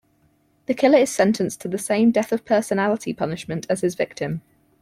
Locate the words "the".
0.65-0.73, 1.67-1.77